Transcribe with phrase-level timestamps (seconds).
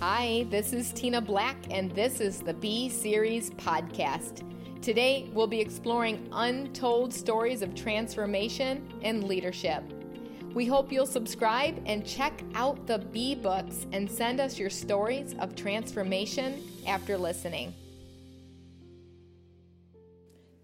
[0.00, 4.42] Hi, this is Tina Black, and this is the B Series podcast.
[4.80, 9.82] Today, we'll be exploring untold stories of transformation and leadership.
[10.54, 15.34] We hope you'll subscribe and check out the B books and send us your stories
[15.38, 17.74] of transformation after listening.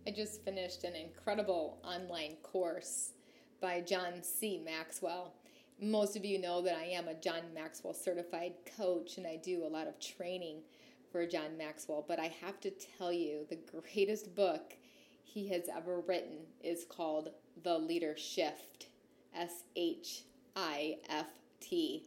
[0.06, 3.12] I just finished an incredible online course
[3.60, 4.62] by John C.
[4.64, 5.34] Maxwell
[5.80, 9.64] most of you know that I am a John Maxwell certified coach and I do
[9.64, 10.62] a lot of training
[11.12, 12.04] for John Maxwell.
[12.06, 14.74] But I have to tell you, the greatest book
[15.24, 17.30] he has ever written is called
[17.62, 18.86] The Leadershift
[19.34, 20.22] S H
[20.54, 21.26] I F
[21.60, 22.04] T.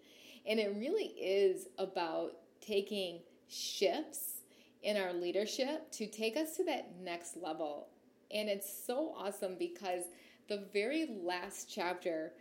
[0.48, 4.42] And it really is about taking shifts
[4.82, 7.90] in our leadership to take us to that next level.
[8.32, 10.04] And it's so awesome because
[10.48, 12.34] the very last chapter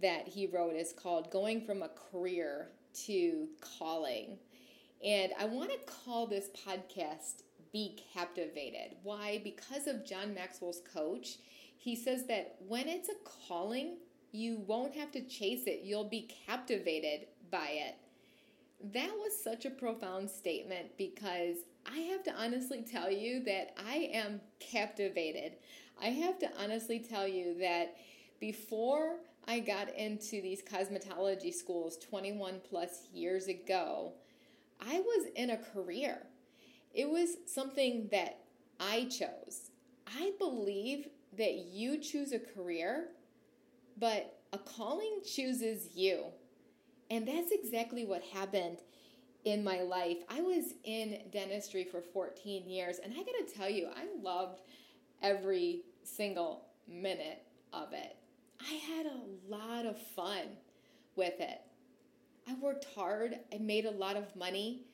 [0.00, 2.68] that he wrote is called Going from a Career
[3.06, 4.38] to Calling.
[5.04, 8.96] And I want to call this podcast Be Captivated.
[9.02, 9.40] Why?
[9.42, 11.38] Because of John Maxwell's coach.
[11.76, 13.96] He says that when it's a calling,
[14.32, 17.96] you won't have to chase it, you'll be captivated by it.
[18.92, 21.56] That was such a profound statement because
[21.90, 25.54] I have to honestly tell you that I am captivated.
[26.02, 27.96] I have to honestly tell you that
[28.40, 29.16] before
[29.50, 34.12] I got into these cosmetology schools 21 plus years ago,
[34.80, 36.18] I was in a career.
[36.94, 38.44] It was something that
[38.78, 39.72] I chose.
[40.06, 43.08] I believe that you choose a career,
[43.98, 46.26] but a calling chooses you.
[47.10, 48.78] And that's exactly what happened
[49.44, 50.18] in my life.
[50.28, 54.60] I was in dentistry for 14 years, and I gotta tell you, I loved
[55.20, 57.42] every single minute
[57.72, 58.19] of it.
[58.68, 60.56] I had a lot of fun
[61.16, 61.60] with it.
[62.48, 64.84] I worked hard, I made a lot of money,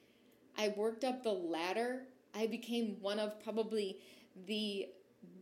[0.59, 2.07] I worked up the ladder.
[2.35, 3.99] I became one of probably
[4.47, 4.87] the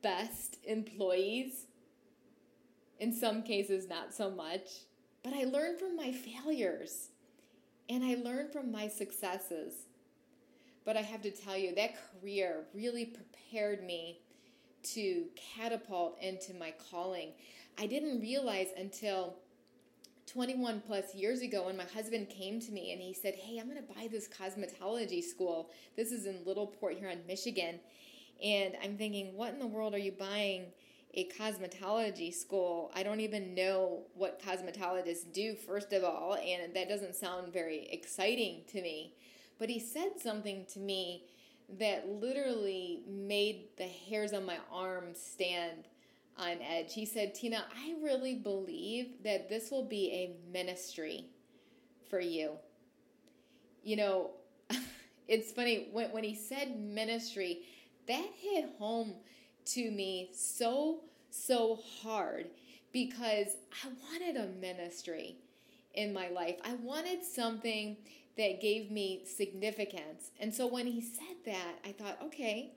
[0.02, 1.66] best employees.
[2.98, 4.68] In some cases, not so much.
[5.22, 7.08] But I learned from my failures
[7.88, 9.86] and I learned from my successes.
[10.84, 14.20] But I have to tell you, that career really prepared me
[14.94, 17.32] to catapult into my calling.
[17.78, 19.34] I didn't realize until
[20.26, 23.68] 21 plus years ago when my husband came to me and he said, Hey, I'm
[23.68, 25.70] going to buy this cosmetology school.
[25.96, 27.80] This is in Little Port in Michigan.
[28.42, 30.66] And I'm thinking, What in the world are you buying
[31.14, 32.92] a cosmetology school?
[32.94, 37.88] I don't even know what cosmetologists do, first of all, and that doesn't sound very
[37.90, 39.14] exciting to me.
[39.58, 41.24] But he said something to me
[41.78, 45.84] that literally made the hairs on my arm stand
[46.38, 46.94] on edge.
[46.94, 51.26] He said, Tina, I really believe that this will be a ministry
[52.10, 52.52] for you.
[53.82, 54.30] You know,
[55.28, 57.60] it's funny, when, when he said ministry,
[58.06, 59.14] that hit home
[59.66, 61.00] to me so,
[61.30, 62.46] so hard
[62.92, 65.36] because I wanted a ministry
[65.94, 66.56] in my life.
[66.64, 67.96] I wanted something
[68.36, 70.30] that gave me significance.
[70.40, 72.72] And so when he said that, I thought, okay,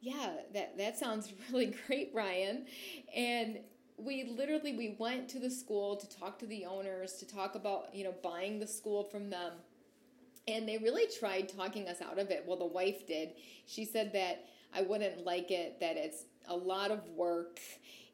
[0.00, 2.66] yeah, that, that sounds really great, Ryan.
[3.14, 3.58] And
[3.96, 7.92] we literally we went to the school to talk to the owners to talk about
[7.92, 9.52] you know buying the school from them.
[10.46, 12.44] And they really tried talking us out of it.
[12.46, 13.30] Well the wife did.
[13.66, 14.44] She said that
[14.74, 17.58] i wouldn't like it that it's a lot of work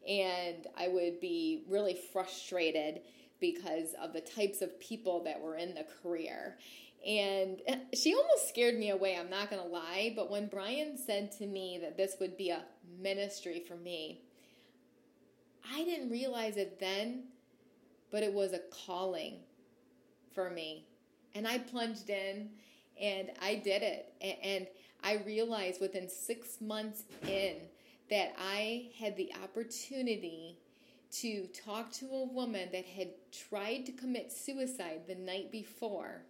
[0.08, 3.00] and i would be really frustrated
[3.40, 6.56] because of the types of people that were in the career
[7.06, 7.60] and
[7.94, 10.12] she almost scared me away, I'm not going to lie.
[10.16, 12.64] But when Brian said to me that this would be a
[13.00, 14.22] ministry for me,
[15.72, 17.24] I didn't realize it then,
[18.10, 19.36] but it was a calling
[20.34, 20.86] for me.
[21.34, 22.50] And I plunged in
[23.00, 24.12] and I did it.
[24.42, 24.66] And
[25.02, 27.56] I realized within six months in
[28.10, 30.58] that I had the opportunity
[31.12, 36.22] to talk to a woman that had tried to commit suicide the night before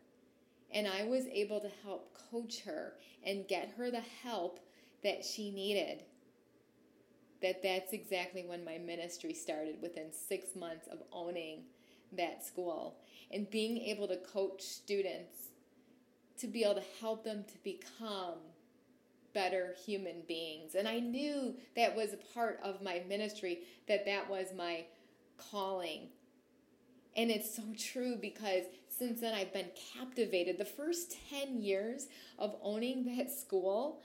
[0.74, 2.94] and I was able to help coach her
[3.24, 4.60] and get her the help
[5.02, 6.02] that she needed.
[7.40, 11.64] That that's exactly when my ministry started within 6 months of owning
[12.12, 12.98] that school
[13.30, 15.50] and being able to coach students
[16.38, 18.38] to be able to help them to become
[19.32, 20.74] better human beings.
[20.74, 24.84] And I knew that was a part of my ministry, that that was my
[25.36, 26.08] calling.
[27.16, 28.64] And it's so true because
[28.98, 30.58] since then I've been captivated.
[30.58, 32.06] The first 10 years
[32.38, 34.00] of owning that school,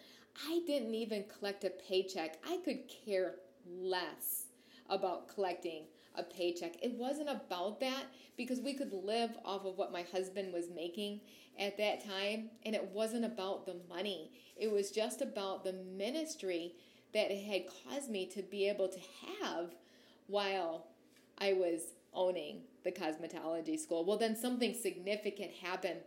[0.47, 2.37] I didn't even collect a paycheck.
[2.47, 3.35] I could care
[3.67, 4.45] less
[4.89, 5.83] about collecting
[6.15, 6.83] a paycheck.
[6.83, 8.05] It wasn't about that
[8.35, 11.21] because we could live off of what my husband was making
[11.59, 14.31] at that time, and it wasn't about the money.
[14.55, 16.73] It was just about the ministry
[17.13, 18.99] that it had caused me to be able to
[19.41, 19.75] have
[20.27, 20.87] while
[21.37, 21.81] I was
[22.13, 24.05] owning the cosmetology school.
[24.05, 25.99] Well, then something significant happened.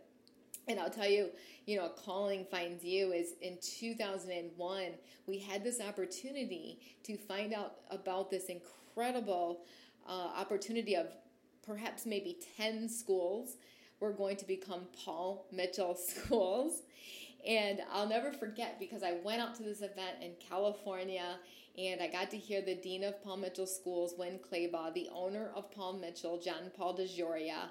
[0.67, 1.29] And I'll tell you,
[1.65, 4.85] you know, calling finds you is in 2001,
[5.27, 9.61] we had this opportunity to find out about this incredible
[10.07, 11.07] uh, opportunity of
[11.65, 13.57] perhaps maybe 10 schools
[13.99, 16.83] were going to become Paul Mitchell schools.
[17.45, 21.39] And I'll never forget because I went out to this event in California
[21.77, 25.51] and I got to hear the dean of Paul Mitchell Schools, Winn Claybaugh, the owner
[25.55, 27.69] of Paul Mitchell, John Paul DeJoria,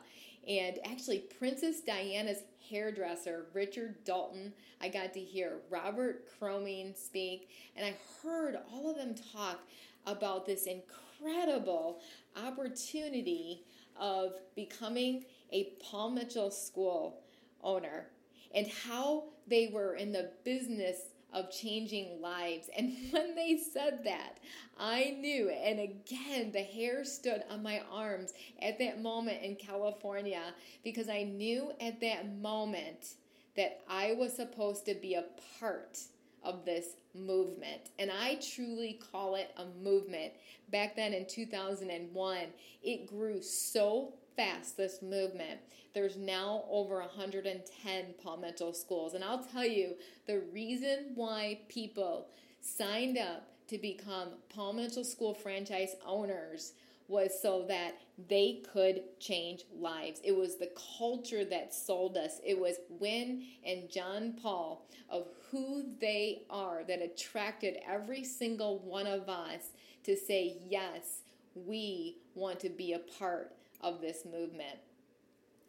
[0.48, 4.52] and actually Princess Diana's hairdresser, Richard Dalton.
[4.80, 9.60] I got to hear Robert Cromeans speak, and I heard all of them talk
[10.06, 12.00] about this incredible
[12.36, 13.62] opportunity
[13.96, 17.20] of becoming a Paul Mitchell school
[17.62, 18.08] owner
[18.54, 22.68] and how they were in the business of changing lives.
[22.76, 24.38] And when they said that,
[24.78, 30.54] I knew, and again, the hair stood on my arms at that moment in California
[30.84, 33.14] because I knew at that moment
[33.56, 35.24] that I was supposed to be a
[35.60, 35.98] part
[36.42, 37.90] of this movement.
[37.98, 40.32] And I truly call it a movement.
[40.70, 42.38] Back then in 2001,
[42.82, 45.60] it grew so fast, this movement.
[45.94, 49.14] There's now over 110 Paul Mitchell schools.
[49.14, 49.94] And I'll tell you
[50.26, 52.28] the reason why people
[52.60, 54.28] signed up to become
[54.74, 56.72] Mitchell School franchise owners
[57.08, 57.92] was so that
[58.28, 60.20] they could change lives.
[60.24, 62.40] It was the culture that sold us.
[62.44, 69.06] It was Winn and John Paul of who they are that attracted every single one
[69.06, 69.72] of us
[70.04, 71.20] to say, yes,
[71.54, 73.52] we want to be a part
[73.82, 74.78] of this movement.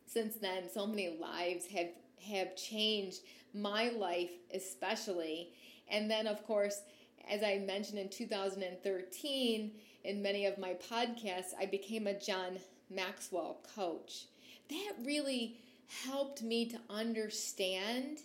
[0.06, 1.90] Since then, so many lives have,
[2.28, 3.22] have changed,
[3.54, 5.54] my life especially.
[5.90, 6.82] And then, of course,
[7.30, 9.72] as I mentioned in 2013,
[10.04, 12.58] in many of my podcasts, I became a John
[12.90, 14.26] Maxwell coach.
[14.70, 15.58] That really
[16.06, 18.20] helped me to understand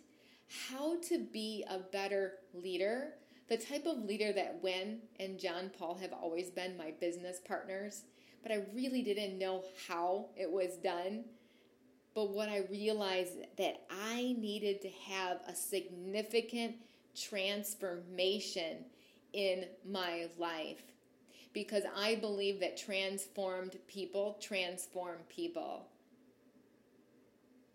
[0.70, 3.14] how to be a better leader,
[3.48, 8.02] the type of leader that Winn and John Paul have always been my business partners
[8.42, 11.24] but I really didn't know how it was done.
[12.14, 16.76] But what I realized that I needed to have a significant
[17.14, 18.84] transformation
[19.32, 20.82] in my life
[21.52, 25.86] because I believe that transformed people transform people.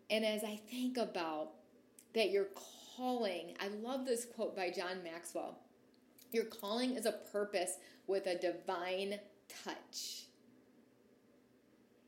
[0.09, 1.51] And as I think about
[2.13, 2.48] that, your
[2.95, 5.57] calling, I love this quote by John Maxwell
[6.33, 7.77] your calling is a purpose
[8.07, 9.19] with a divine
[9.63, 10.24] touch.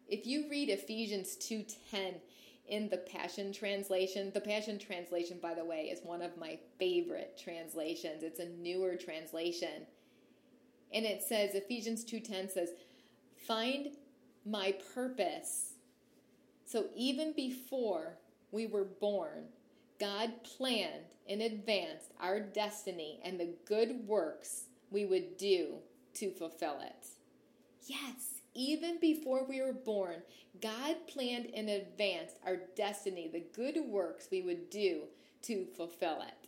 [0.08, 2.22] If you read Ephesians 2:10
[2.68, 7.38] in the Passion Translation, the Passion Translation by the way is one of my favorite
[7.38, 8.24] translations.
[8.24, 9.88] It's a newer translation.
[10.92, 12.74] And it says Ephesians 2:10 says,
[13.36, 13.98] "Find
[14.46, 15.74] my purpose."
[16.66, 18.20] So even before
[18.52, 19.52] we were born,
[20.00, 25.82] God planned in advance our destiny and the good works we would do
[26.16, 27.08] to fulfill it.
[27.88, 30.24] Yes, even before we were born,
[30.62, 35.02] God planned in advance our destiny, the good works we would do
[35.44, 36.48] to fulfill it.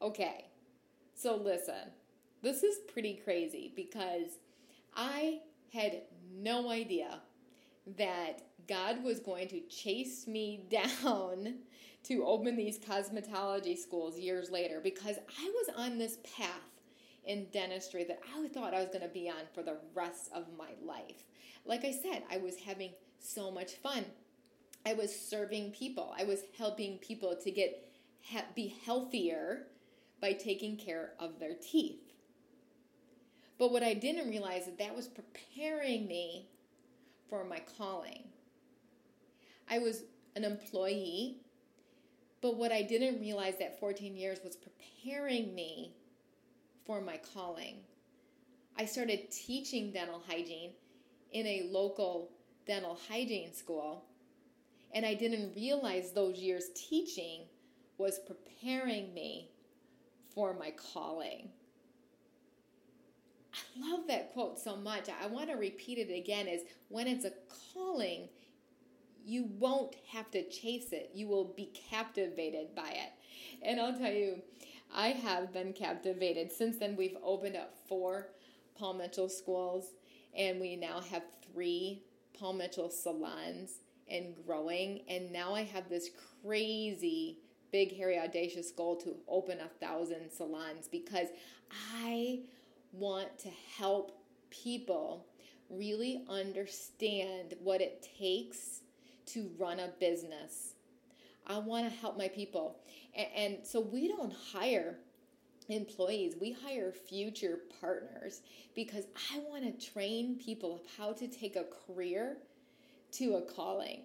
[0.00, 0.46] Okay,
[1.14, 1.90] so listen,
[2.42, 4.38] this is pretty crazy because
[4.94, 5.40] I
[5.72, 7.20] had no idea
[7.96, 11.54] that God was going to chase me down
[12.04, 16.81] to open these cosmetology schools years later because I was on this path
[17.24, 20.46] in dentistry that I thought I was going to be on for the rest of
[20.56, 21.24] my life.
[21.64, 24.04] Like I said, I was having so much fun.
[24.84, 26.12] I was serving people.
[26.18, 27.88] I was helping people to get
[28.54, 29.66] be healthier
[30.20, 32.12] by taking care of their teeth.
[33.58, 36.48] But what I didn't realize is that was preparing me
[37.28, 38.24] for my calling.
[39.68, 40.04] I was
[40.36, 41.38] an employee,
[42.40, 45.94] but what I didn't realize that 14 years was preparing me
[46.86, 47.76] for my calling.
[48.78, 50.72] I started teaching dental hygiene
[51.32, 52.30] in a local
[52.66, 54.04] dental hygiene school,
[54.94, 57.42] and I didn't realize those years teaching
[57.98, 59.50] was preparing me
[60.34, 61.50] for my calling.
[63.54, 65.08] I love that quote so much.
[65.08, 67.32] I want to repeat it again is when it's a
[67.74, 68.28] calling,
[69.24, 71.10] you won't have to chase it.
[71.14, 73.12] You will be captivated by it.
[73.62, 74.42] And I'll tell you,
[74.94, 76.52] I have been captivated.
[76.52, 78.28] Since then, we've opened up four
[78.76, 79.92] Paul Mitchell schools.
[80.34, 81.22] and we now have
[81.52, 82.02] three
[82.38, 85.02] Paul Mitchell salons and growing.
[85.08, 86.10] And now I have this
[86.42, 87.38] crazy,
[87.70, 91.28] big, hairy, audacious goal to open a thousand salons because
[91.94, 92.40] I
[92.92, 95.26] want to help people
[95.68, 98.80] really understand what it takes
[99.26, 100.74] to run a business.
[101.46, 102.78] I want to help my people.
[103.14, 104.98] And, and, so we don't hire
[105.68, 108.42] employees, we hire future partners
[108.74, 112.38] because I want to train people of how to take a career
[113.12, 114.02] to a calling.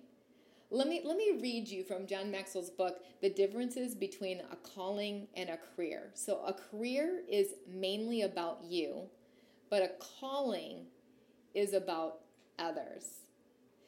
[0.70, 5.27] Let me let me read you from John Maxwell's book The Differences Between a Calling
[5.36, 6.12] and a Career.
[6.13, 9.03] So a career is mainly about you,
[9.70, 10.88] but a calling
[11.53, 12.20] is about
[12.60, 13.16] others.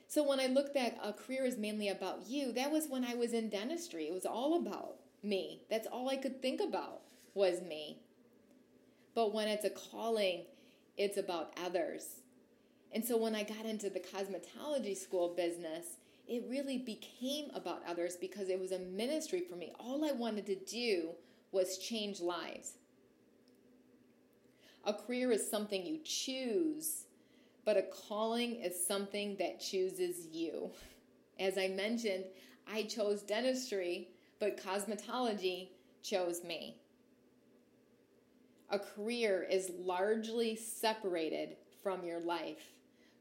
[0.09, 3.13] So when I looked at a career is mainly about you, that was when I
[3.13, 4.07] was in dentistry.
[4.07, 5.61] It was all about me.
[5.69, 7.01] That's all I could think about
[7.35, 7.99] was me.
[9.13, 10.45] But when it's a calling,
[10.97, 12.21] it's about others.
[12.91, 15.97] And so when I got into the cosmetology school business,
[16.27, 19.73] it really became about others because it was a ministry for me.
[19.79, 21.11] All I wanted to do
[21.51, 22.73] was change lives.
[24.85, 27.05] A career is something you choose,
[27.65, 30.71] but a calling is something that chooses you.
[31.39, 32.25] As I mentioned,
[32.71, 35.69] I chose dentistry, but cosmetology
[36.01, 36.77] chose me.
[38.69, 42.73] A career is largely separated from your life,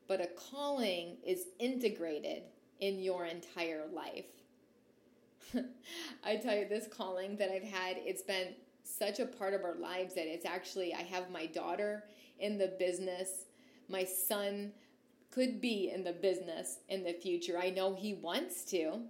[0.06, 2.42] but a calling is integrated
[2.80, 4.26] in your entire life.
[6.24, 8.48] I tell you, this calling that I've had, it's been
[8.82, 12.04] such a part of our lives that it's actually, I have my daughter
[12.38, 13.46] in the business.
[13.88, 14.72] My son
[15.30, 17.58] could be in the business in the future.
[17.58, 19.00] I know he wants to.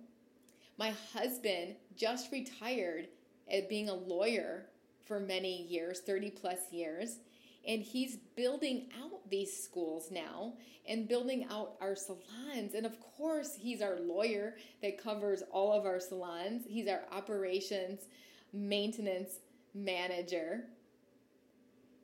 [0.79, 3.09] My husband just retired
[3.51, 4.67] at being a lawyer
[5.07, 7.19] for many years 30 plus years.
[7.67, 10.55] And he's building out these schools now
[10.89, 12.75] and building out our salons.
[12.75, 16.63] And of course, he's our lawyer that covers all of our salons.
[16.67, 18.07] He's our operations
[18.53, 19.41] maintenance
[19.75, 20.65] manager.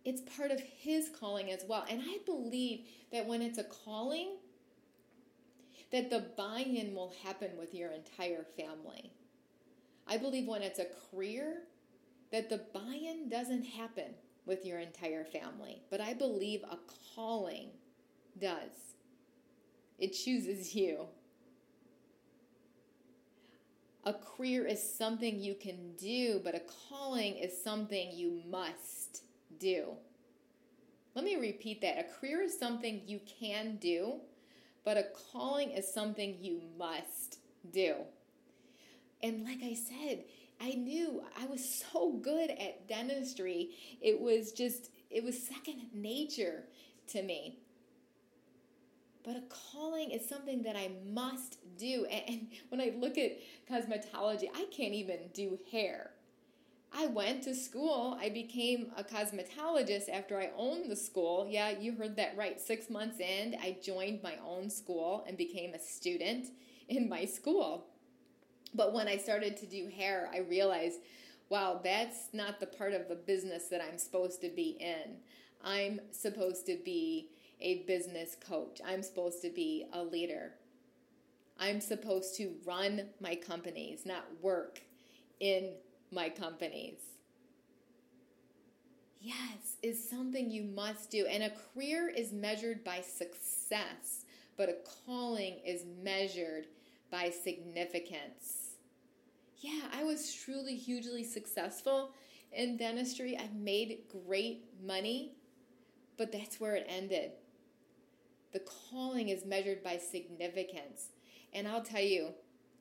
[0.04, 1.84] It's part of his calling as well.
[1.88, 4.36] And I believe that when it's a calling,
[5.90, 9.12] that the buy-in will happen with your entire family.
[10.06, 11.62] I believe when it's a career,
[12.32, 16.78] that the buy-in doesn't happen with your entire family, but I believe a
[17.14, 17.68] calling
[18.38, 18.96] does.
[19.98, 21.06] It chooses you.
[24.04, 29.22] A career is something you can do, but a calling is something you must
[29.58, 29.92] do.
[31.14, 31.98] Let me repeat that.
[31.98, 34.20] A career is something you can do,
[34.84, 37.38] but a calling is something you must
[37.72, 37.94] do.
[39.22, 40.24] And like I said,
[40.60, 43.70] I knew I was so good at dentistry.
[44.00, 46.64] It was just, it was second nature
[47.08, 47.58] to me.
[49.24, 52.04] But a calling is something that I must do.
[52.06, 53.38] And, when I look at
[53.70, 56.10] cosmetology, I can't even do hair.
[56.96, 58.16] I went to school.
[58.20, 61.46] I became a cosmetologist after I owned the school.
[61.50, 62.60] Yeah, you heard that right.
[62.60, 66.48] Six months in, I joined my own school and became a student
[66.88, 67.86] in my school.
[68.74, 71.00] But when I started to do hair, I realized,
[71.48, 75.16] wow, that's not the part of the business that I'm supposed to be in.
[75.64, 78.80] I'm supposed to be a business coach.
[78.86, 80.52] I'm supposed to be a leader.
[81.58, 84.80] I'm supposed to run my companies, not work
[85.40, 85.72] in
[86.14, 87.00] my companies.
[89.20, 91.26] Yes, is something you must do.
[91.26, 94.24] And a career is measured by success,
[94.56, 96.66] but a calling is measured
[97.10, 98.74] by significance
[99.58, 102.12] yeah, I was truly hugely successful
[102.52, 103.38] in dentistry.
[103.38, 105.32] I made great money,
[106.18, 107.32] but that's where it ended.
[108.52, 111.10] The calling is measured by significance.
[111.52, 112.34] And I'll tell you,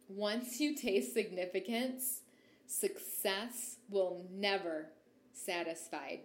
[0.08, 2.23] once you taste significance,
[2.68, 4.88] success will never
[5.32, 6.18] satisfy.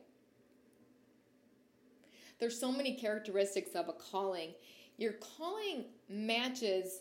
[2.38, 4.50] There's so many characteristics of a calling.
[4.96, 7.00] Your calling matches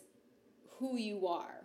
[0.78, 1.64] who you are.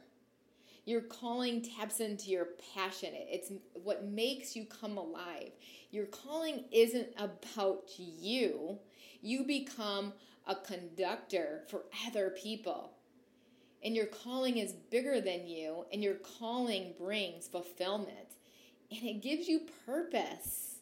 [0.85, 3.11] Your calling taps into your passion.
[3.13, 5.51] It's what makes you come alive.
[5.91, 8.79] Your calling isn't about you.
[9.21, 10.13] You become
[10.45, 12.92] a conductor for other people.
[13.83, 18.37] And your calling is bigger than you, and your calling brings fulfillment.
[18.89, 20.75] And it gives you purpose.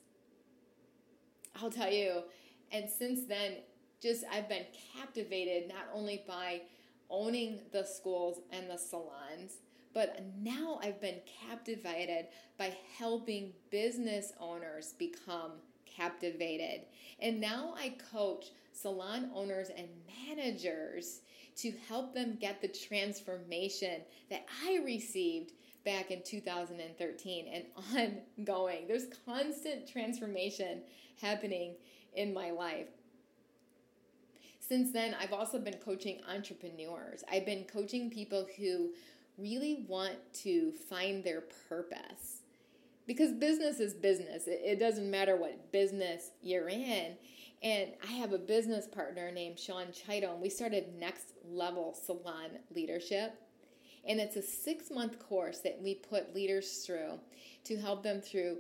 [1.56, 2.24] I'll tell you,
[2.72, 3.58] and since then,
[4.02, 4.66] just I've been
[4.96, 6.62] captivated not only by
[7.10, 9.58] owning the schools and the salons,
[9.94, 12.28] but now I've been captivated
[12.58, 15.52] by helping business owners become
[15.86, 16.82] captivated.
[17.20, 19.88] And now I coach salon owners and
[20.28, 21.22] managers
[21.62, 25.52] to help them get the transformation that I received
[25.84, 28.88] back in 2013 and ongoing.
[28.88, 30.82] There's constant transformation
[31.22, 31.76] happening
[32.14, 32.88] in my life.
[34.60, 37.24] Since then, I've also been coaching entrepreneurs.
[37.30, 38.92] I've been coaching people who
[39.38, 42.42] really want to find their purpose.
[43.08, 44.44] Because business is business.
[44.48, 47.18] It, doesn't matter what business you're in.
[47.64, 52.58] And I have a business partner named Sean Chido, and we started Next Level Salon
[52.74, 53.36] Leadership.
[54.08, 57.20] And it's a six month course that we put leaders through
[57.66, 58.58] to help them through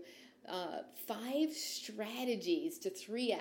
[0.47, 3.39] uh, five strategies to 3x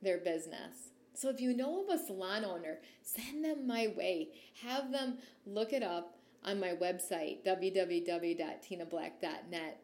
[0.00, 0.92] their business.
[1.14, 4.28] So if you know of a salon owner, send them my way.
[4.62, 9.80] Have them look it up on my website, www.tinablack.net.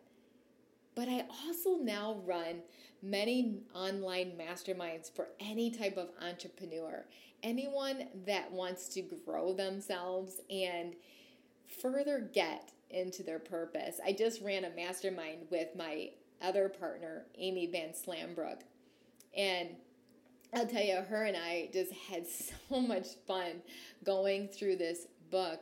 [0.95, 2.63] But I also now run
[3.05, 7.05] many online masterminds for any type of entrepreneur,
[7.43, 10.95] anyone that wants to grow themselves and
[11.83, 14.01] further get into their purpose.
[14.05, 18.61] I just ran a mastermind with my other partner, Amy Van Slambrook.
[19.37, 19.71] And
[20.55, 22.27] I'll tell you, her and I just had
[22.71, 23.63] so much fun
[24.05, 25.61] going through this book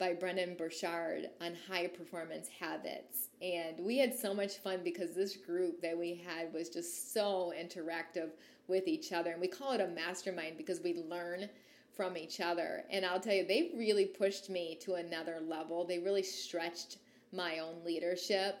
[0.00, 3.28] by Brendon Burchard on high performance habits.
[3.42, 7.52] And we had so much fun because this group that we had was just so
[7.56, 8.30] interactive
[8.66, 9.32] with each other.
[9.32, 11.50] And we call it a mastermind because we learn
[11.94, 12.84] from each other.
[12.90, 15.84] And I'll tell you, they really pushed me to another level.
[15.84, 16.96] They really stretched
[17.30, 18.56] my own leadership.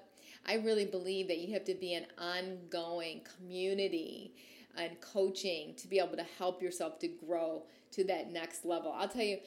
[0.46, 4.34] I really believe that you have to be an ongoing community
[4.76, 8.92] and coaching to be able to help yourself to grow to that next level.
[8.92, 9.38] I'll tell you,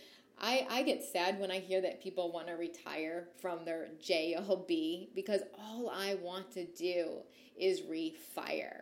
[0.46, 4.68] I, I get sad when I hear that people want to retire from their JOB
[5.16, 7.20] because all I want to do
[7.58, 8.82] is refire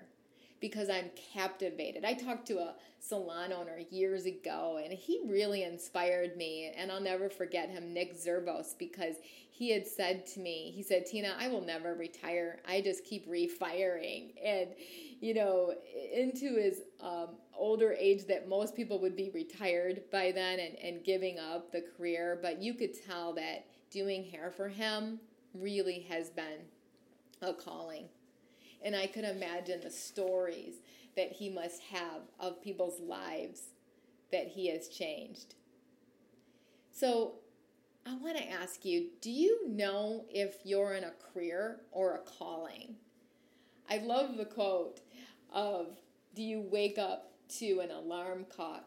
[0.60, 2.04] because I'm captivated.
[2.04, 7.00] I talked to a salon owner years ago and he really inspired me and I'll
[7.00, 9.18] never forget him Nick Zervos because
[9.62, 12.58] he had said to me he said Tina I will never retire.
[12.68, 14.32] I just keep refiring.
[14.44, 14.70] And
[15.20, 15.76] you know
[16.12, 21.04] into his um, older age that most people would be retired by then and, and
[21.04, 25.20] giving up the career but you could tell that doing hair for him
[25.54, 26.66] really has been
[27.44, 28.06] a calling.
[28.84, 30.78] And I could imagine the stories
[31.16, 33.62] that he must have of people's lives
[34.32, 35.54] that he has changed.
[36.94, 37.34] So
[38.12, 42.20] I want to ask you do you know if you're in a career or a
[42.20, 42.96] calling?
[43.90, 45.00] I love the quote
[45.54, 45.96] of
[46.36, 48.84] do you wake up to an alarm clock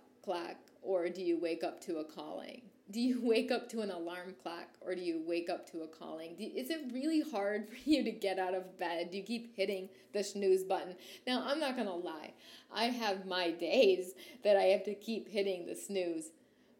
[0.82, 2.60] or do you wake up to a calling?
[2.90, 5.88] do you wake up to an alarm clock or do you wake up to a
[5.88, 6.34] calling?
[6.36, 9.10] Do, is it really hard for you to get out of bed?
[9.10, 10.96] Do you keep hitting the snooze button?
[11.26, 12.34] Now, I'm not going to lie.
[12.70, 16.30] I have my days that I have to keep hitting the snooze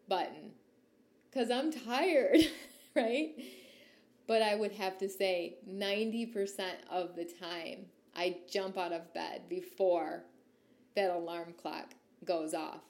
[0.09, 0.53] button
[1.35, 2.39] because I'm tired,
[2.95, 3.35] right?
[4.27, 9.43] But I would have to say 90% of the time, I jump out of bed
[9.49, 10.23] before
[10.95, 11.95] that alarm clock
[12.25, 12.81] goes off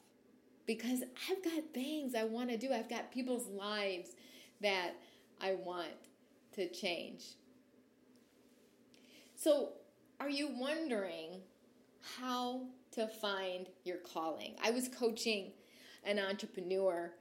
[0.67, 2.73] because I've got things I want to do.
[2.73, 4.11] I've got people's lives
[4.61, 4.93] that
[5.41, 5.89] I want
[6.53, 7.25] to change.
[9.35, 9.71] So,
[10.21, 11.41] are you wondering
[12.19, 14.55] how to find your calling?
[14.63, 15.53] I was coaching
[16.05, 17.13] an entrepreneur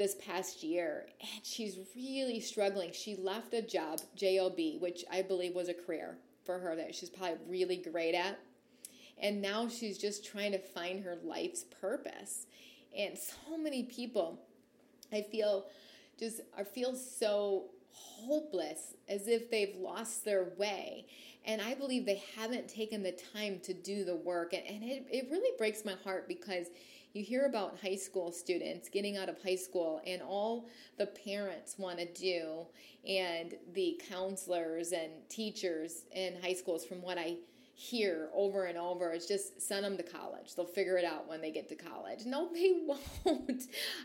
[0.00, 2.90] this past year and she's really struggling.
[2.92, 7.10] She left a job, JOB, which I believe was a career for her that she's
[7.10, 8.38] probably really great at.
[9.18, 12.46] And now she's just trying to find her life's purpose.
[12.96, 14.40] And so many people,
[15.12, 15.66] I feel,
[16.18, 21.04] just I feel so hopeless as if they've lost their way.
[21.44, 24.54] And I believe they haven't taken the time to do the work.
[24.54, 26.68] And, and it, it really breaks my heart because
[27.12, 30.68] you hear about high school students getting out of high school and all
[30.98, 32.66] the parents want to do
[33.06, 37.36] and the counselors and teachers in high schools from what i
[37.80, 40.54] hear over and over is just send them to college.
[40.54, 42.26] They'll figure it out when they get to college.
[42.26, 43.62] No, they won't.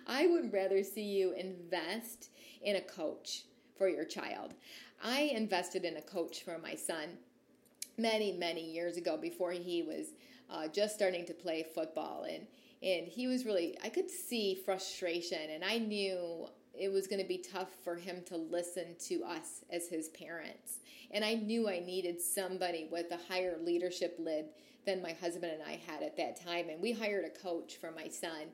[0.07, 2.29] I would rather see you invest
[2.61, 3.43] in a coach
[3.77, 4.53] for your child.
[5.03, 7.17] I invested in a coach for my son
[7.97, 10.13] many, many years ago before he was
[10.49, 12.23] uh, just starting to play football.
[12.23, 12.47] And,
[12.85, 17.27] and he was really, I could see frustration, and I knew it was going to
[17.27, 20.79] be tough for him to listen to us as his parents.
[21.09, 24.45] And I knew I needed somebody with a higher leadership lid
[24.85, 26.69] than my husband and I had at that time.
[26.69, 28.51] And we hired a coach for my son.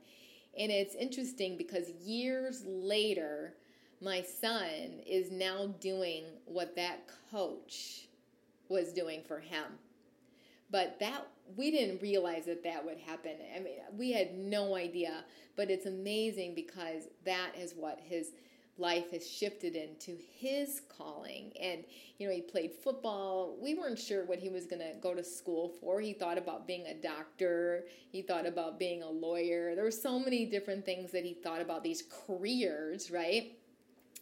[0.57, 3.55] And it's interesting because years later,
[4.01, 8.07] my son is now doing what that coach
[8.69, 9.63] was doing for him.
[10.71, 13.33] But that we didn't realize that that would happen.
[13.55, 15.23] I mean, we had no idea,
[15.55, 18.31] but it's amazing because that is what his
[18.77, 21.51] life has shifted into his calling.
[21.61, 21.83] And,
[22.17, 23.57] you know, he played football.
[23.61, 25.99] We weren't sure what he was going to go to school for.
[25.99, 29.75] He thought about being a doctor, he thought about being a lawyer.
[29.75, 33.57] There were so many different things that he thought about these careers, right?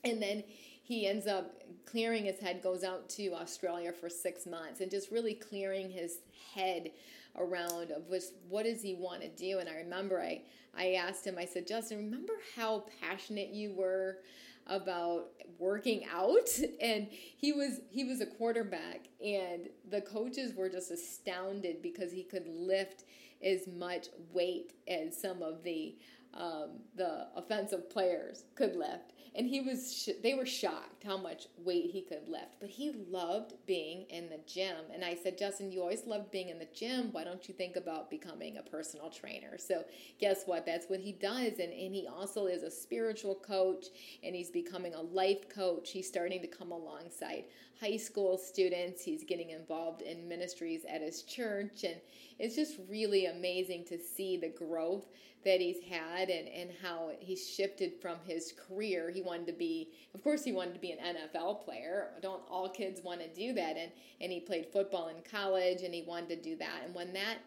[0.04, 0.44] And then
[0.90, 1.54] he ends up
[1.86, 6.18] clearing his head, goes out to Australia for six months, and just really clearing his
[6.56, 6.90] head
[7.38, 8.02] around of
[8.50, 9.60] what does he want to do.
[9.60, 10.42] And I remember I
[10.76, 14.18] I asked him, I said, Justin, remember how passionate you were
[14.66, 15.28] about
[15.60, 16.50] working out
[16.82, 22.24] and he was he was a quarterback and the coaches were just astounded because he
[22.24, 23.04] could lift
[23.44, 25.96] as much weight as some of the
[26.34, 31.48] um, the offensive players could lift and he was sh- they were shocked how much
[31.58, 34.78] weight he could lift but he loved being in the gym.
[34.94, 37.10] And i said justin you always loved being in the gym.
[37.12, 39.58] Why don't you think about becoming a personal trainer?
[39.58, 39.84] So
[40.20, 40.66] guess what?
[40.66, 41.60] That's what he does.
[41.60, 43.88] And, and he also is a spiritual coach.
[44.24, 45.92] And he's becoming a life coach.
[45.92, 47.46] He's starting to come alongside
[47.80, 49.04] high school students.
[49.04, 51.84] He's getting involved in ministries at his church.
[51.84, 51.96] And
[52.40, 55.08] it's just really amazing to see the growth
[55.46, 59.10] that he's had and, and how he's shifted from his career.
[59.10, 62.10] He wanted to be, of course, he wanted to be an NFL player.
[62.22, 63.78] Don't all kids want to do that?
[63.78, 66.82] And, and he played football in college and he wanted to do that.
[66.86, 67.38] And when that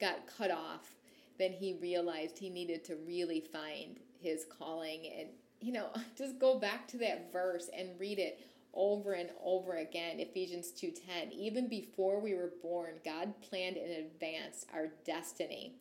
[0.00, 0.94] got cut off,
[1.38, 5.28] then he realized he needed to really find his calling and
[5.60, 8.40] you know just go back to that verse and read it
[8.74, 14.66] over and over again ephesians 2.10 even before we were born god planned in advance
[14.74, 15.74] our destiny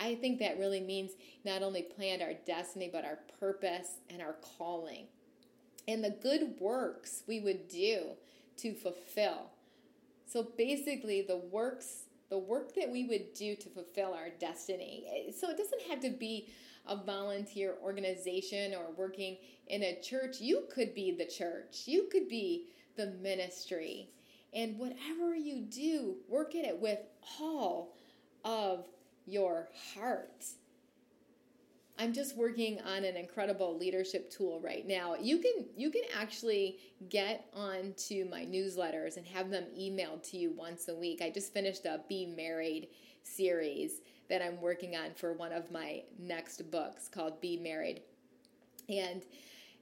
[0.00, 1.12] I think that really means
[1.44, 5.06] not only planned our destiny, but our purpose and our calling.
[5.86, 8.10] And the good works we would do
[8.58, 9.50] to fulfill.
[10.26, 15.04] So basically, the works, the work that we would do to fulfill our destiny.
[15.08, 16.48] Eh, so it doesn't have to be
[16.86, 19.36] a volunteer organization or working
[19.68, 20.40] in a church.
[20.40, 22.66] You could be the church, you could be
[22.96, 24.10] the ministry.
[24.52, 27.00] And whatever you do, work at it with
[27.40, 27.96] all
[28.44, 28.86] of
[29.26, 30.44] your heart.
[31.98, 35.14] I'm just working on an incredible leadership tool right now.
[35.14, 40.52] You can you can actually get onto my newsletters and have them emailed to you
[40.56, 41.22] once a week.
[41.22, 42.88] I just finished a Be Married
[43.22, 48.02] series that I'm working on for one of my next books called Be Married.
[48.88, 49.22] And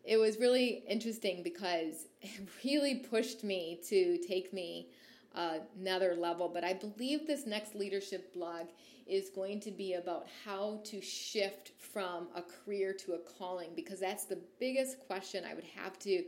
[0.05, 4.89] it was really interesting because it really pushed me to take me
[5.35, 6.49] uh, another level.
[6.49, 8.67] But I believe this next leadership blog
[9.07, 14.01] is going to be about how to shift from a career to a calling because
[14.01, 16.23] that's the biggest question I would have to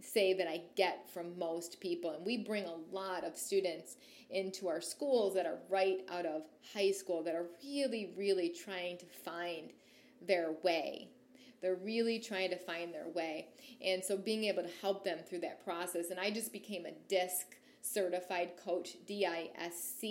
[0.00, 2.10] say that I get from most people.
[2.10, 3.96] And we bring a lot of students
[4.30, 6.42] into our schools that are right out of
[6.74, 9.70] high school that are really, really trying to find
[10.26, 11.08] their way.
[11.60, 13.48] They're really trying to find their way.
[13.84, 16.10] And so being able to help them through that process.
[16.10, 20.04] And I just became a DISC certified coach, DISC,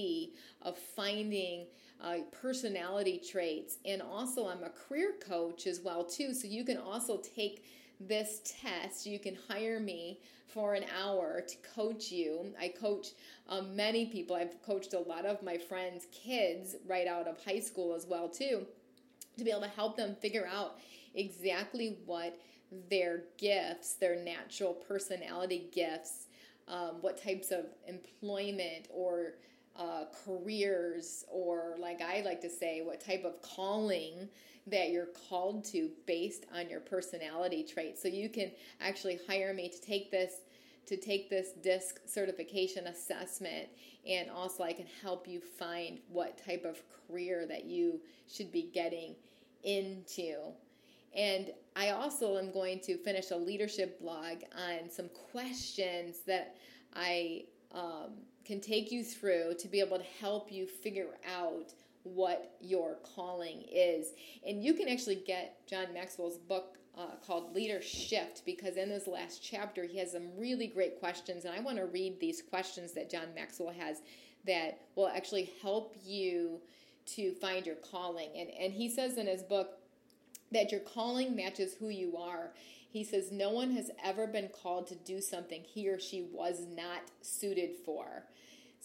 [0.62, 1.68] of finding
[2.02, 3.78] uh, personality traits.
[3.86, 6.34] And also, I'm a career coach as well too.
[6.34, 7.66] So you can also take
[7.99, 9.05] this test.
[9.05, 12.53] You can hire me for an hour to coach you.
[12.60, 13.10] I coach
[13.49, 14.36] um, many people.
[14.36, 18.29] I've coached a lot of my friends' kids right out of high school as well
[18.29, 18.65] too,
[19.38, 20.79] to be able to help them figure out
[21.15, 22.39] exactly what
[22.89, 26.27] their gifts, their natural personality gifts,
[26.67, 29.36] um, what types of employment or
[29.77, 34.27] uh, careers, or like I like to say, what type of calling
[34.67, 38.01] that you're called to based on your personality traits.
[38.01, 38.51] So you can
[38.82, 40.34] actually hire me to take this
[40.88, 43.67] to take this disc certification assessment
[44.08, 48.69] and also I can help you find what type of career that you should be
[48.73, 49.15] getting
[49.63, 50.36] into.
[51.13, 56.56] And I also am going to finish a leadership blog on some questions that
[56.93, 58.12] I um,
[58.45, 61.73] can take you through to be able to help you figure out
[62.13, 64.13] what your calling is.
[64.46, 69.43] And you can actually get John Maxwell's book uh, called Leadershift because in this last
[69.43, 71.46] chapter, he has some really great questions.
[71.46, 74.02] And I want to read these questions that John Maxwell has
[74.46, 76.60] that will actually help you
[77.06, 78.30] to find your calling.
[78.36, 79.78] And, and he says in his book
[80.52, 82.52] that your calling matches who you are.
[82.89, 86.65] He says, No one has ever been called to do something he or she was
[86.76, 88.24] not suited for.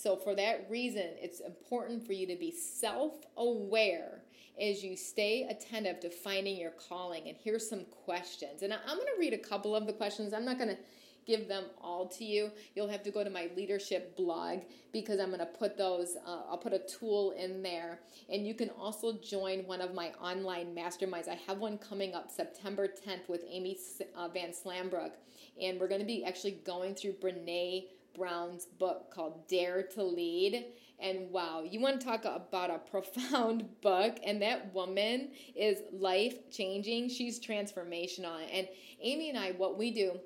[0.02, 4.22] So, for that reason, it's important for you to be self aware
[4.60, 7.28] as you stay attentive to finding your calling.
[7.28, 8.62] And here's some questions.
[8.62, 10.34] And I'm going to read a couple of the questions.
[10.34, 10.78] I'm not going to
[11.24, 12.50] give them all to you.
[12.74, 14.62] You'll have to go to my leadership blog
[14.92, 18.00] because I'm going to put those, uh, I'll put a tool in there.
[18.28, 21.28] And you can also join one of my online masterminds.
[21.28, 23.78] I have one coming up September 10th with Amy
[24.16, 25.12] uh, Van Slambrook.
[25.60, 30.66] And we're going to be actually going through Brene Brown's book called Dare to Lead.
[30.98, 36.50] And wow, you want to talk about a profound book, and that woman is life
[36.50, 37.08] changing.
[37.08, 38.40] She's transformational.
[38.52, 38.68] And
[39.00, 40.20] Amy and I, what we do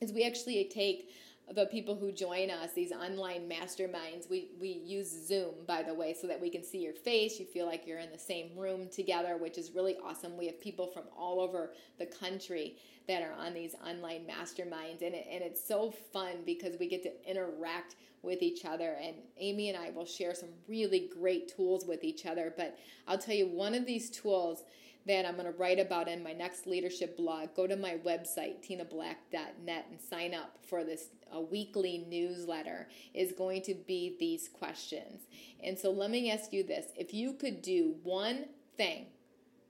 [0.00, 1.10] is we actually take
[1.52, 6.14] the people who join us, these online masterminds, we, we use Zoom, by the way,
[6.18, 7.38] so that we can see your face.
[7.38, 10.38] You feel like you're in the same room together, which is really awesome.
[10.38, 12.76] We have people from all over the country
[13.08, 17.02] that are on these online masterminds, and, it, and it's so fun because we get
[17.02, 18.96] to interact with each other.
[19.02, 22.54] And Amy and I will share some really great tools with each other.
[22.56, 24.62] But I'll tell you, one of these tools
[25.06, 28.66] that I'm going to write about in my next leadership blog, go to my website,
[28.66, 35.22] tinablack.net, and sign up for this a weekly newsletter, is going to be these questions.
[35.62, 39.06] And so let me ask you this if you could do one thing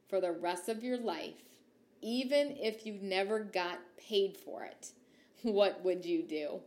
[0.09, 1.35] for the rest of your life,
[2.01, 4.91] even if you never got paid for it,
[5.43, 6.61] what would you do?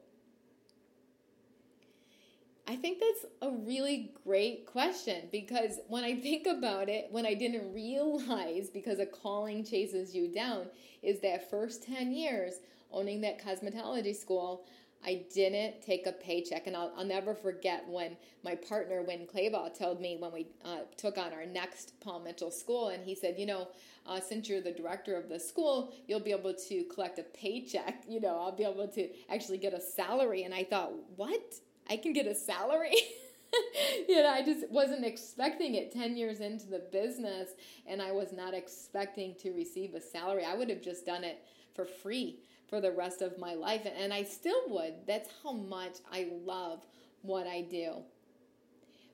[2.70, 7.34] I think that's a really great question because when I think about it, when I
[7.34, 10.66] didn't realize because a calling chases you down,
[11.02, 12.56] is that first 10 years
[12.92, 14.66] owning that cosmetology school,
[15.06, 16.68] I didn't take a paycheck.
[16.68, 20.80] And I'll, I'll never forget when my partner, Winn Claybaugh, told me when we uh,
[20.98, 23.68] took on our next Paul Mitchell school, and he said, You know,
[24.06, 28.04] uh, since you're the director of the school, you'll be able to collect a paycheck.
[28.08, 30.44] You know, I'll be able to actually get a salary.
[30.44, 31.56] And I thought, What?
[31.90, 32.96] I can get a salary.
[34.10, 37.52] you know, I just wasn't expecting it 10 years into the business,
[37.86, 40.44] and I was not expecting to receive a salary.
[40.44, 44.14] I would have just done it for free for the rest of my life, and
[44.14, 44.94] I still would.
[45.08, 46.86] That's how much I love
[47.22, 48.04] what I do.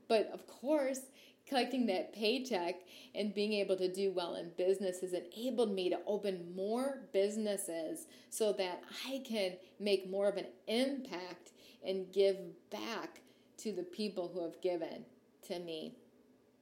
[0.08, 1.02] But of course,
[1.48, 2.76] collecting that paycheck
[3.16, 8.08] and being able to do well in business has enabled me to open more businesses
[8.30, 11.52] so that I can make more of an impact
[11.86, 12.38] and give
[12.70, 13.22] back
[13.58, 15.06] to the people who have given
[15.48, 15.94] to me.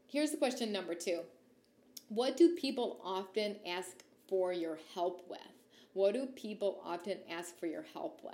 [0.08, 1.22] Here's the question number two
[2.10, 5.40] What do people often ask for your help with?
[5.94, 8.34] What do people often ask for your help with?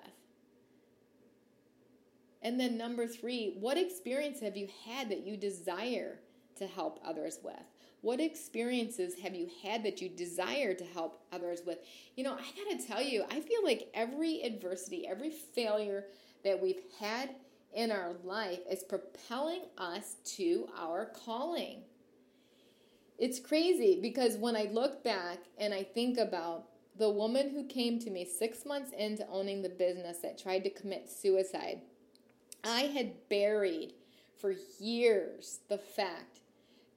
[2.41, 6.19] And then number three, what experience have you had that you desire
[6.57, 7.55] to help others with?
[8.01, 11.79] What experiences have you had that you desire to help others with?
[12.15, 16.05] You know, I gotta tell you, I feel like every adversity, every failure
[16.43, 17.31] that we've had
[17.73, 21.81] in our life is propelling us to our calling.
[23.17, 26.65] It's crazy because when I look back and I think about
[26.97, 30.69] the woman who came to me six months into owning the business that tried to
[30.69, 31.81] commit suicide,
[32.63, 33.93] I had buried
[34.39, 36.39] for years the fact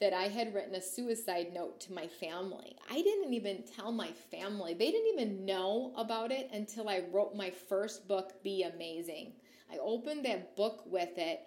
[0.01, 2.75] that I had written a suicide note to my family.
[2.91, 4.73] I didn't even tell my family.
[4.73, 9.33] They didn't even know about it until I wrote my first book, Be Amazing.
[9.71, 11.41] I opened that book with it.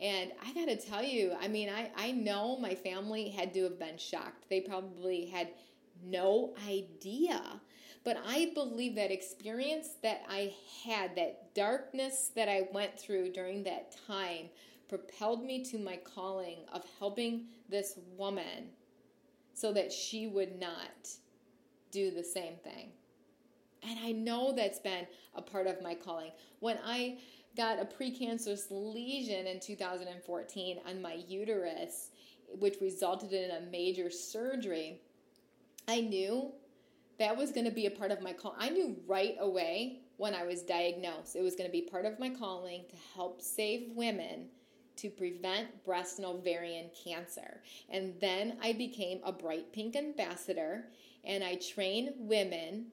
[0.00, 3.64] And I got to tell you, I mean, I, I know my family had to
[3.64, 4.46] have been shocked.
[4.48, 5.48] They probably had
[6.02, 7.60] no idea.
[8.02, 13.62] But I believe that experience that I had, that darkness that I went through during
[13.64, 14.48] that time,
[14.88, 18.70] propelled me to my calling of helping this woman
[19.54, 21.10] so that she would not
[21.92, 22.90] do the same thing.
[23.82, 26.32] And I know that's been a part of my calling.
[26.60, 27.18] When I
[27.56, 32.10] got a precancerous lesion in 2014 on my uterus,
[32.58, 35.00] which resulted in a major surgery,
[35.88, 36.52] I knew
[37.20, 38.56] that was going to be a part of my call.
[38.58, 42.18] I knew right away when I was diagnosed it was going to be part of
[42.18, 44.46] my calling to help save women
[44.96, 47.60] to prevent breast and ovarian cancer.
[47.90, 50.86] And then I became a Bright Pink ambassador
[51.22, 52.86] and I train women.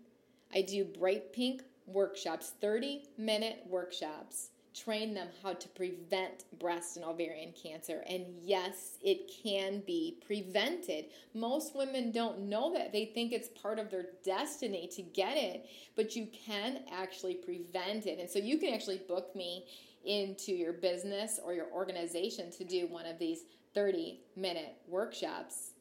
[0.54, 4.50] I do Bright Pink workshops, 30 minute workshops,
[4.84, 8.04] train them how to prevent breast and ovarian cancer.
[8.08, 11.06] And yes, it can be prevented.
[11.34, 12.92] Most women don't know that.
[12.92, 18.06] They think it's part of their destiny to get it, but you can actually prevent
[18.06, 18.20] it.
[18.20, 19.66] And so you can actually book me
[20.06, 25.72] into your business or your organization to do one of these 30 minute workshops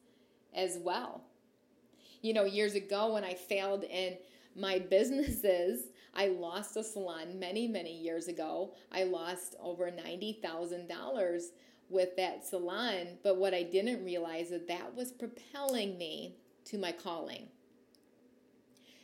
[0.53, 1.21] as well.
[2.21, 4.17] You know, years ago when I failed in
[4.55, 5.83] my businesses,
[6.17, 8.73] I lost a salon many, many years ago.
[8.91, 11.43] I lost over $90,000
[11.89, 16.91] with that salon, but what I didn't realize is that was propelling me to my
[16.91, 17.47] calling.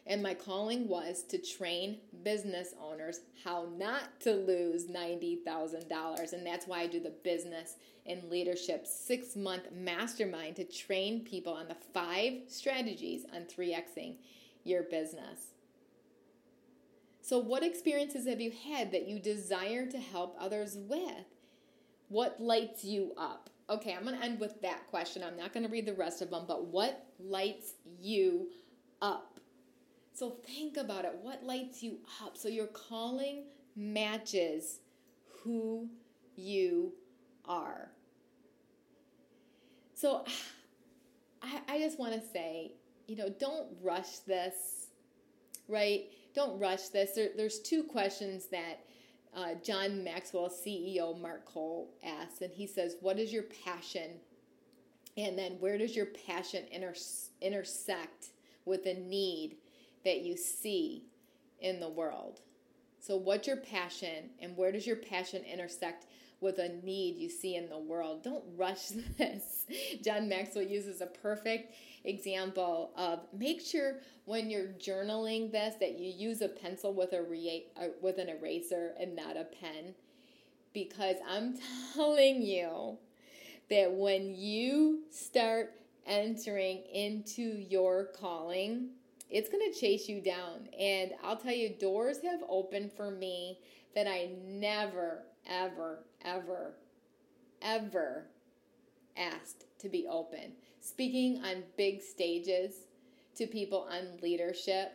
[0.05, 6.33] And my calling was to train business owners how not to lose $90,000.
[6.33, 11.53] And that's why I do the business and leadership six month mastermind to train people
[11.53, 14.15] on the five strategies on 3Xing
[14.65, 15.52] your business.
[17.23, 21.23] So, what experiences have you had that you desire to help others with?
[22.09, 23.49] What lights you up?
[23.69, 25.23] Okay, I'm going to end with that question.
[25.23, 28.49] I'm not going to read the rest of them, but what lights you
[29.01, 29.39] up?
[30.13, 31.17] So, think about it.
[31.21, 32.37] What lights you up?
[32.37, 34.81] So, your calling matches
[35.43, 35.87] who
[36.35, 36.91] you
[37.45, 37.89] are.
[39.93, 40.25] So,
[41.41, 42.73] I, I just want to say,
[43.07, 44.87] you know, don't rush this,
[45.69, 46.09] right?
[46.33, 47.11] Don't rush this.
[47.11, 48.85] There, there's two questions that
[49.35, 54.19] uh, John Maxwell, CEO Mark Cole asks, and he says, "What is your passion?"
[55.15, 56.95] And then, where does your passion inter-
[57.41, 58.29] intersect
[58.65, 59.57] with the need
[60.05, 61.05] that you see
[61.59, 62.41] in the world?
[62.99, 66.05] So, what's your passion, and where does your passion intersect
[66.43, 68.23] with a need you see in the world.
[68.23, 69.65] Don't rush this.
[70.03, 71.73] John Maxwell uses a perfect
[72.05, 77.23] example of make sure when you're journaling this that you use a pencil with a
[77.23, 79.95] re- uh, with an eraser and not a pen
[80.73, 81.55] because I'm
[81.93, 82.97] telling you
[83.69, 85.73] that when you start
[86.05, 88.89] entering into your calling,
[89.29, 90.67] it's going to chase you down.
[90.77, 93.59] And I'll tell you, doors have opened for me
[93.95, 96.73] that I never, ever, ever,
[97.61, 98.25] ever
[99.17, 100.53] asked to be open.
[100.79, 102.87] Speaking on big stages
[103.35, 104.93] to people on leadership.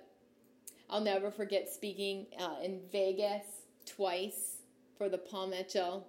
[0.90, 3.44] I'll never forget speaking uh, in Vegas
[3.84, 4.58] twice
[4.96, 6.06] for the Paul Mitchell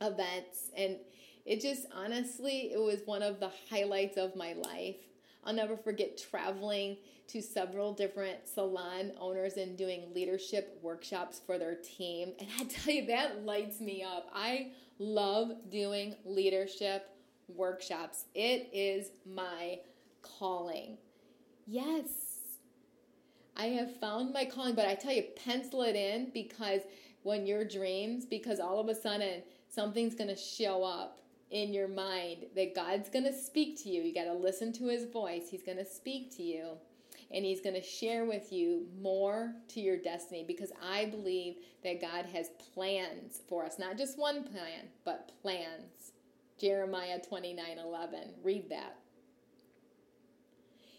[0.00, 0.70] events.
[0.76, 0.96] And
[1.44, 4.96] it just honestly, it was one of the highlights of my life.
[5.44, 6.96] I'll never forget traveling
[7.28, 12.32] to several different salon owners and doing leadership workshops for their team.
[12.38, 14.28] And I tell you, that lights me up.
[14.32, 17.10] I love doing leadership
[17.48, 19.78] workshops, it is my
[20.22, 20.98] calling.
[21.66, 22.08] Yes.
[23.56, 26.82] I have found my calling, but I tell you, pencil it in because
[27.22, 32.46] when your dreams, because all of a sudden something's to show up in your mind
[32.54, 34.02] that God's going to speak to you.
[34.02, 35.48] You got to listen to his voice.
[35.50, 36.78] He's going to speak to you
[37.30, 42.00] and he's going to share with you more to your destiny because I believe that
[42.00, 46.12] God has plans for us, not just one plan, but plans.
[46.58, 48.18] Jeremiah 29 11.
[48.42, 48.96] Read that.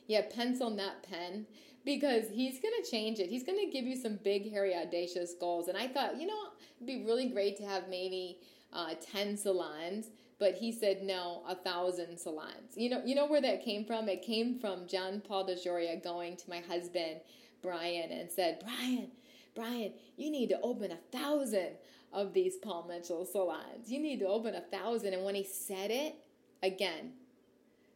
[0.07, 1.45] Yeah, pencil, not pen,
[1.83, 3.29] because he's going to change it.
[3.29, 5.67] He's going to give you some big, hairy, audacious goals.
[5.67, 6.39] And I thought, you know,
[6.77, 8.39] it'd be really great to have maybe
[8.71, 10.07] uh, 10 salons
[10.39, 12.75] but he said no, a thousand salons.
[12.75, 14.07] You know, you know where that came from?
[14.07, 17.19] It came from John Paul DeJoria going to my husband
[17.61, 19.11] Brian and said, Brian,
[19.53, 21.71] Brian, you need to open a thousand
[22.13, 23.91] of these Paul Mitchell salons.
[23.91, 25.13] You need to open a thousand.
[25.13, 26.15] And when he said it,
[26.63, 27.11] again,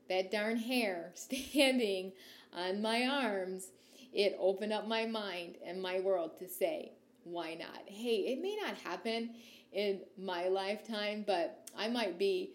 [0.09, 2.11] that darn hair standing
[2.53, 3.67] on my arms,
[4.13, 6.91] it opened up my mind and my world to say,
[7.23, 7.83] why not?
[7.85, 9.31] Hey, it may not happen
[9.73, 12.53] in my lifetime, but I might be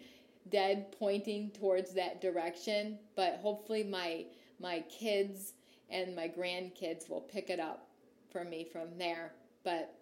[0.49, 4.25] dead pointing towards that direction, but hopefully my
[4.59, 5.53] my kids
[5.89, 7.87] and my grandkids will pick it up
[8.31, 9.33] for me from there.
[9.63, 9.95] But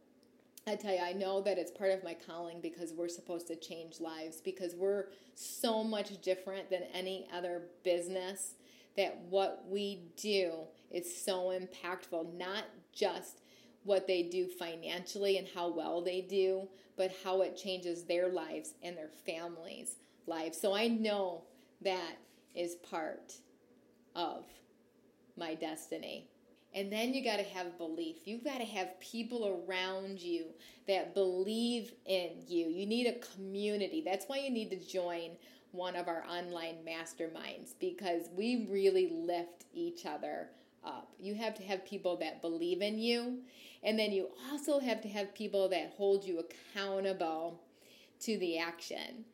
[0.66, 3.56] I tell you, I know that it's part of my calling because we're supposed to
[3.56, 8.56] change lives because we're so much different than any other business
[8.98, 10.52] that what we do
[10.92, 13.42] is so impactful, not just
[13.84, 18.74] what they do financially and how well they do, but how it changes their lives
[18.84, 20.60] and their families' lives.
[20.60, 21.44] So I know
[21.82, 22.18] that
[22.56, 23.34] is part
[24.16, 24.46] of
[25.38, 26.28] my destiny.
[26.74, 28.18] And then you got to have belief.
[28.26, 30.48] You've got to have people around you
[30.88, 32.68] that believe in you.
[32.68, 34.02] You need a community.
[34.04, 35.32] That's why you need to join
[35.72, 40.50] one of our online masterminds because we really lift each other
[40.88, 41.12] up.
[41.20, 43.40] You have to have people that believe in you
[43.84, 47.62] and then you also have to have people that hold you accountable
[48.22, 49.26] to the action.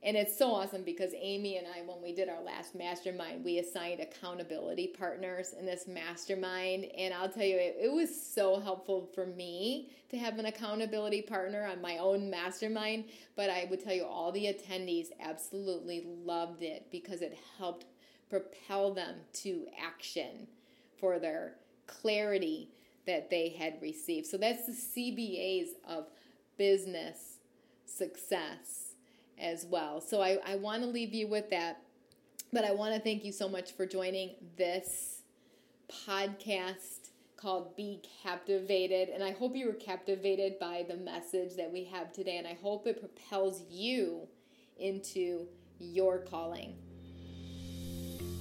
[0.00, 3.58] And it's so awesome because Amy and I, when we did our last mastermind, we
[3.58, 6.84] assigned accountability partners in this mastermind.
[6.96, 11.22] And I'll tell you, it, it, was so helpful for me to have an accountability
[11.22, 13.06] partner on my own mastermind.
[13.34, 17.86] But I would tell you, all the attendees absolutely loved it because it helped
[18.30, 20.46] propel them to action
[21.00, 21.54] for their
[21.86, 22.68] clarity
[23.06, 24.26] that they had received.
[24.26, 26.06] So that's the CBAs of
[26.58, 27.38] business
[27.86, 28.94] success
[29.38, 30.00] as well.
[30.00, 31.80] So I, I want to leave you with that.
[32.52, 35.22] But I want to thank you so much for joining this
[36.06, 39.10] podcast called Be Captivated.
[39.10, 42.36] And I hope you were captivated by the message that we have today.
[42.36, 44.28] And I hope it propels you
[44.78, 45.46] into
[45.78, 46.74] your calling.